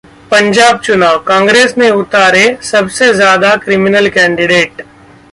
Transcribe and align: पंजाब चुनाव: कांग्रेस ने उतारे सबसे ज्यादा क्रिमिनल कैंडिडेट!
पंजाब 0.31 0.79
चुनाव: 0.79 1.17
कांग्रेस 1.17 1.73
ने 1.77 1.89
उतारे 1.91 2.43
सबसे 2.61 3.13
ज्यादा 3.13 3.55
क्रिमिनल 3.57 4.09
कैंडिडेट! 4.09 4.81